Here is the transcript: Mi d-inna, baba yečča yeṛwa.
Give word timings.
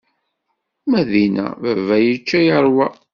Mi 0.89 1.01
d-inna, 1.09 1.45
baba 1.61 1.95
yečča 1.99 2.39
yeṛwa. 2.45 2.87